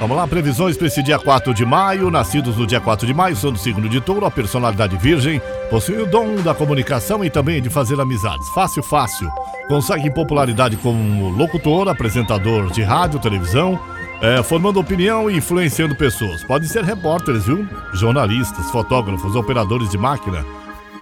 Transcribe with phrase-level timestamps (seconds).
[0.00, 2.08] Vamos lá, previsões para esse dia 4 de maio.
[2.08, 6.00] Nascidos no dia 4 de maio são do signo de touro, a personalidade virgem, possui
[6.00, 8.48] o dom da comunicação e também de fazer amizades.
[8.50, 9.28] Fácil, fácil.
[9.68, 13.78] Consegue popularidade como locutor, apresentador de rádio, televisão,
[14.22, 16.44] é, formando opinião e influenciando pessoas.
[16.44, 17.66] Podem ser repórteres, viu?
[17.92, 20.44] Jornalistas, fotógrafos, operadores de máquina,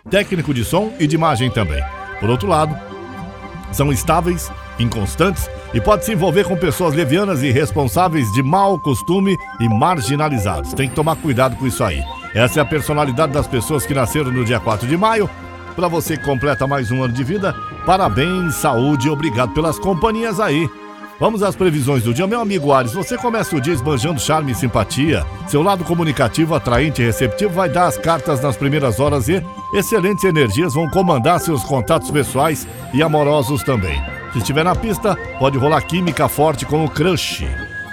[0.08, 1.82] técnico de som e de imagem também.
[2.18, 2.74] Por outro lado,
[3.72, 9.36] são estáveis, inconstantes e pode se envolver com pessoas levianas e responsáveis de mau costume
[9.60, 10.72] e marginalizados.
[10.72, 12.02] Tem que tomar cuidado com isso aí.
[12.34, 15.28] Essa é a personalidade das pessoas que nasceram no dia 4 de maio.
[15.74, 20.40] Para você que completa mais um ano de vida, parabéns, saúde e obrigado pelas companhias
[20.40, 20.68] aí.
[21.18, 22.26] Vamos às previsões do dia.
[22.26, 25.24] Meu amigo Ares, você começa o dia esbanjando charme e simpatia.
[25.48, 30.24] Seu lado comunicativo, atraente e receptivo vai dar as cartas nas primeiras horas e excelentes
[30.24, 33.98] energias vão comandar seus contatos pessoais e amorosos também.
[34.32, 37.46] Se estiver na pista, pode rolar química forte com o crush.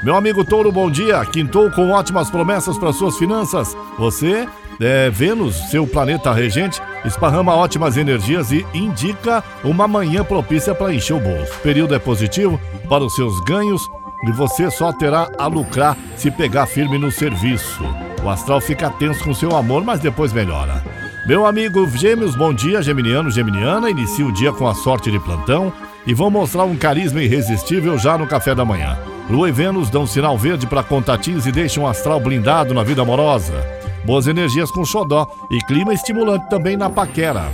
[0.03, 1.23] Meu amigo Touro, bom dia.
[1.25, 3.73] Quintou com ótimas promessas para suas finanças.
[3.97, 4.45] Você
[4.79, 11.13] é, Vênus, seu planeta regente, esparrama ótimas energias e indica uma manhã propícia para encher
[11.13, 11.53] o bolso.
[11.53, 13.81] O período é positivo para os seus ganhos
[14.27, 17.83] e você só terá a lucrar se pegar firme no serviço.
[18.23, 20.81] O astral fica tenso com seu amor, mas depois melhora.
[21.27, 23.89] Meu amigo Gêmeos, bom dia, Geminiano, Geminiana.
[23.89, 25.71] Inicia o dia com a sorte de plantão
[26.05, 28.97] e vão mostrar um carisma irresistível já no café da manhã.
[29.29, 33.01] Lua e Vênus dão sinal verde para contatinhos e deixam o astral blindado na vida
[33.01, 33.82] amorosa.
[34.05, 37.51] Boas energias com xodó e clima estimulante também na paquera.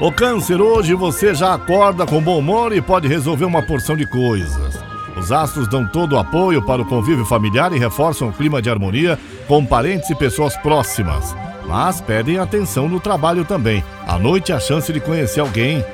[0.00, 4.06] O câncer, hoje você já acorda com bom humor e pode resolver uma porção de
[4.06, 4.78] coisas.
[5.16, 8.68] Os astros dão todo o apoio para o convívio familiar e reforçam o clima de
[8.68, 11.34] harmonia com parentes e pessoas próximas.
[11.66, 13.82] Mas pedem atenção no trabalho também.
[14.06, 15.84] À noite, a chance de conhecer alguém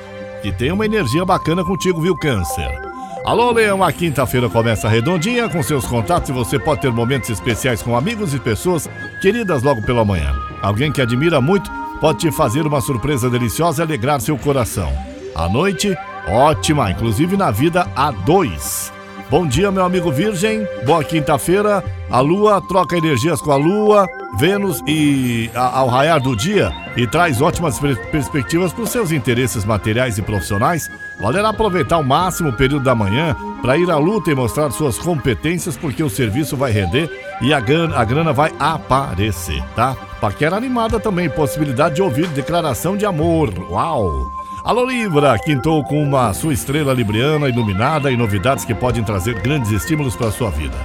[0.43, 2.90] que tem uma energia bacana contigo, viu, Câncer?
[3.31, 7.81] Alô, Leão, a quinta-feira começa redondinha com seus contatos e você pode ter momentos especiais
[7.81, 8.91] com amigos e pessoas
[9.23, 10.35] queridas logo pela manhã.
[10.61, 14.93] Alguém que admira muito pode te fazer uma surpresa deliciosa e alegrar seu coração.
[15.33, 15.97] À noite,
[16.27, 18.93] ótima, inclusive na vida a dois.
[19.31, 20.67] Bom dia, meu amigo Virgem.
[20.85, 21.85] Boa quinta-feira.
[22.11, 24.09] A Lua troca energias com a Lua,
[24.41, 27.79] Vênus e a, ao raiar do dia e traz ótimas
[28.11, 30.91] perspectivas para os seus interesses materiais e profissionais.
[31.21, 34.99] Valerá aproveitar ao máximo o período da manhã para ir à luta e mostrar suas
[34.99, 37.11] competências, porque o serviço vai render
[37.43, 39.95] e a grana, a grana vai aparecer, tá?
[40.19, 43.53] Paquera animada também, possibilidade de ouvir declaração de amor.
[43.71, 44.33] Uau!
[44.65, 49.71] Alô Libra, quintou com uma sua estrela libriana iluminada e novidades que podem trazer grandes
[49.71, 50.77] estímulos para sua vida.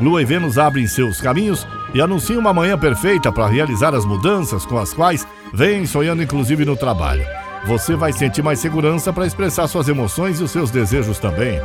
[0.00, 4.66] Lua e Vênus abrem seus caminhos e anunciam uma manhã perfeita para realizar as mudanças
[4.66, 7.24] com as quais vem sonhando inclusive no trabalho.
[7.66, 11.60] Você vai sentir mais segurança para expressar suas emoções e os seus desejos também.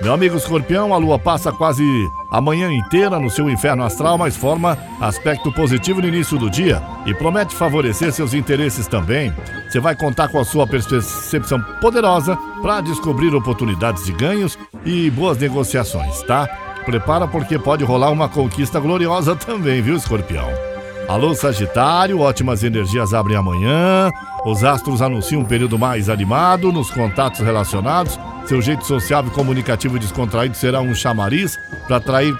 [0.00, 1.84] Meu amigo escorpião, a lua passa quase
[2.30, 6.82] a manhã inteira no seu inferno astral, mas forma aspecto positivo no início do dia
[7.06, 9.32] e promete favorecer seus interesses também.
[9.68, 15.38] Você vai contar com a sua percepção poderosa para descobrir oportunidades de ganhos e boas
[15.38, 16.48] negociações, tá?
[16.84, 20.73] Prepara porque pode rolar uma conquista gloriosa também, viu, escorpião?
[21.06, 24.10] Alô, Sagitário, ótimas energias abrem amanhã.
[24.44, 28.18] Os astros anunciam um período mais animado nos contatos relacionados.
[28.46, 32.34] Seu jeito sociável, comunicativo e descontraído será um chamariz para atrair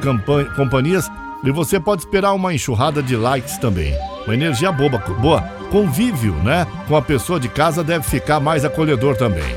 [0.56, 1.10] companhias
[1.44, 3.94] e você pode esperar uma enxurrada de likes também.
[4.25, 5.42] Uma energia boba, boa.
[5.70, 6.66] Convívio, né?
[6.88, 9.54] Com a pessoa de casa deve ficar mais acolhedor também.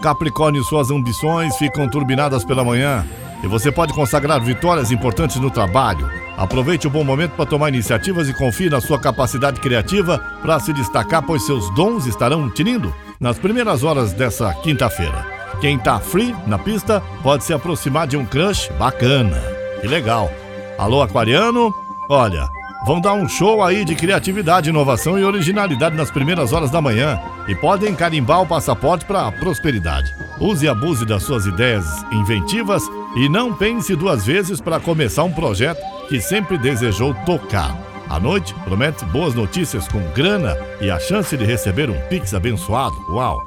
[0.00, 3.04] Capricórnio, suas ambições ficam turbinadas pela manhã
[3.44, 6.10] e você pode consagrar vitórias importantes no trabalho.
[6.34, 10.72] Aproveite o bom momento para tomar iniciativas e confie na sua capacidade criativa para se
[10.72, 15.26] destacar, pois seus dons estarão tinindo nas primeiras horas dessa quinta-feira.
[15.60, 19.40] Quem tá free na pista pode se aproximar de um crush bacana.
[19.80, 20.32] Que legal.
[20.78, 21.72] Alô, aquariano?
[22.08, 22.48] Olha,
[22.86, 27.20] vão dar um show aí de criatividade, inovação e originalidade nas primeiras horas da manhã
[27.46, 30.23] e podem carimbar o passaporte para a prosperidade.
[30.40, 32.82] Use e abuse das suas ideias inventivas
[33.16, 37.76] e não pense duas vezes para começar um projeto que sempre desejou tocar.
[38.08, 42.94] À noite, promete boas notícias com grana e a chance de receber um Pix abençoado.
[43.08, 43.40] Uau!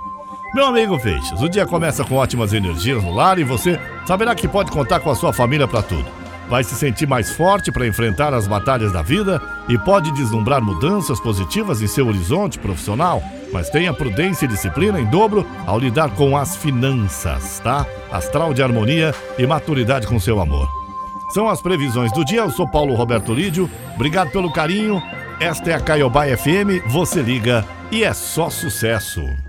[0.56, 4.48] Meu amigo Feixes, o dia começa com ótimas energias no lar e você saberá que
[4.48, 6.06] pode contar com a sua família para tudo.
[6.50, 11.19] Vai se sentir mais forte para enfrentar as batalhas da vida e pode deslumbrar mudanças
[11.19, 16.38] positivas em seu horizonte profissional, mas tenha prudência e disciplina em dobro ao lidar com
[16.38, 17.85] as finanças, tá?
[18.11, 20.67] Astral de harmonia e maturidade com seu amor.
[21.29, 22.41] São as previsões do dia.
[22.41, 23.69] Eu sou Paulo Roberto Lídio.
[23.95, 25.01] Obrigado pelo carinho.
[25.39, 26.88] Esta é a Caiobá FM.
[26.88, 29.46] Você liga e é só sucesso.